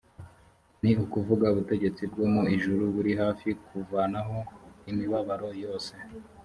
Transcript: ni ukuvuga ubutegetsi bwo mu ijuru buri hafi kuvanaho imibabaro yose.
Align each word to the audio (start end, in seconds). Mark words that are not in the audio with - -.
ni 0.81 0.91
ukuvuga 1.03 1.45
ubutegetsi 1.53 2.01
bwo 2.11 2.25
mu 2.33 2.41
ijuru 2.55 2.83
buri 2.95 3.11
hafi 3.21 3.47
kuvanaho 3.65 4.37
imibabaro 4.89 5.47
yose. 5.63 5.93